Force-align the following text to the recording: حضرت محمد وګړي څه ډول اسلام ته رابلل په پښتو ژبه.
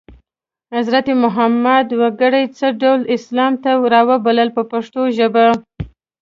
حضرت 0.75 1.07
محمد 1.23 1.87
وګړي 2.01 2.43
څه 2.57 2.67
ډول 2.81 3.01
اسلام 3.15 3.53
ته 3.63 3.69
رابلل 3.93 4.49
په 4.57 4.63
پښتو 4.71 5.01
ژبه. 5.17 5.45